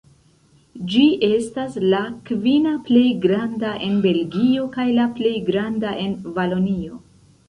Ĝi 0.91 1.01
estas 1.25 1.75
la 1.93 1.99
kvina 2.29 2.71
plej 2.87 3.03
granda 3.25 3.73
en 3.89 3.99
Belgio 4.05 4.63
kaj 4.77 4.87
la 5.01 5.05
plej 5.21 5.35
granda 5.51 5.93
en 6.07 6.17
Valonio. 6.39 6.99